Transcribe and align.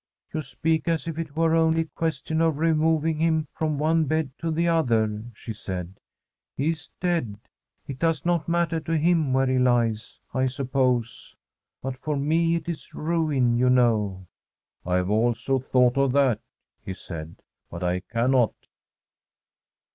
'You 0.33 0.41
speak 0.41 0.87
as 0.87 1.07
if 1.07 1.19
it 1.19 1.35
were 1.35 1.53
only 1.53 1.81
a 1.81 1.85
question 1.85 2.41
of 2.41 2.57
removing 2.57 3.17
him 3.17 3.47
from 3.53 3.77
one 3.77 4.05
bed 4.05 4.31
to 4.39 4.49
the 4.49 4.67
other,' 4.67 5.25
she 5.35 5.53
said.' 5.53 5.93
He 6.57 6.71
is 6.71 6.89
dead. 6.99 7.37
It 7.85 7.99
does 7.99 8.25
not 8.25 8.49
matter 8.49 8.79
to 8.79 8.97
him 8.97 9.31
where 9.31 9.45
he 9.45 9.59
lies, 9.59 10.19
I 10.33 10.47
suppose; 10.47 11.35
but 11.83 11.97
for 11.97 12.17
me 12.17 12.55
it 12.55 12.67
is 12.67 12.95
ruin, 12.95 13.59
you 13.59 13.69
know.'' 13.69 14.25
I 14.87 14.95
have 14.95 15.11
also 15.11 15.59
thought 15.59 15.99
of 15.99 16.13
that,' 16.13 16.41
he 16.83 16.95
said,' 16.95 17.35
but 17.69 17.83
I 17.83 17.99
cannot.' 17.99 18.55